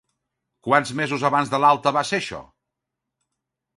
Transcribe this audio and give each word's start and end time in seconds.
Quants 0.67 0.93
mesos 1.01 1.25
abans 1.29 1.53
de 1.53 1.59
l'alta 1.65 1.93
va 1.99 2.05
ser 2.13 2.21
això? 2.23 2.41